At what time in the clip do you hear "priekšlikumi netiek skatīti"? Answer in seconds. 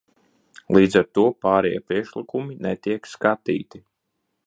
1.91-3.87